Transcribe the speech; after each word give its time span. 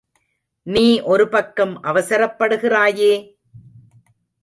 நீ 0.67 1.01
ஒரு 1.01 1.29
பக்கம் 1.29 1.83
அவசரப்படுகிறாயே! 1.83 3.13